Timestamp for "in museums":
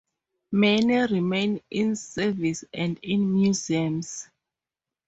3.03-4.27